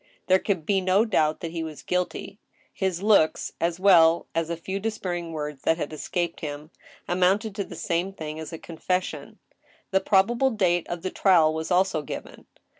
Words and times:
There 0.25 0.39
could 0.39 0.65
be 0.65 0.81
no 0.81 1.05
doubt 1.05 1.41
that 1.41 1.51
he 1.51 1.61
was 1.61 1.83
guilty. 1.83 2.39
His 2.73 3.03
looks, 3.03 3.51
as 3.61 3.79
well 3.79 4.25
as 4.33 4.49
a 4.49 4.57
few 4.57 4.79
despairing 4.79 5.31
words 5.31 5.61
that 5.61 5.77
had 5.77 5.93
escaped 5.93 6.39
him, 6.39 6.71
amounted 7.07 7.53
to 7.57 7.63
the 7.63 7.75
san^e 7.75 8.17
thing 8.17 8.39
as 8.39 8.51
a 8.51 8.57
confession. 8.57 9.37
The 9.91 10.01
probable 10.01 10.49
date 10.49 10.87
of 10.89 11.03
the 11.03 11.11
trial 11.11 11.53
was 11.53 11.69
also 11.69 12.01
given. 12.01 12.47